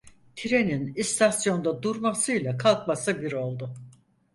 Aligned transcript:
Trenin 0.35 0.93
istasyonda 0.93 1.83
durmasıyla 1.83 2.57
kalkması 2.57 3.21
bir 3.21 3.31
oldu. 3.31 3.73